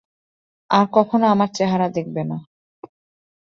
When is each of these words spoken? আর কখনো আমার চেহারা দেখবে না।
আর 0.69 0.85
কখনো 0.93 1.25
আমার 1.27 1.49
চেহারা 1.53 1.87
দেখবে 1.89 2.21
না। 2.23 2.37